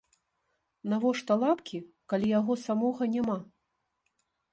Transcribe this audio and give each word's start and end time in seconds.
Навошта 0.93 1.33
лапкі, 1.43 1.77
калі 2.13 2.27
яго 2.39 2.53
самога 2.65 3.03
няма? 3.17 3.37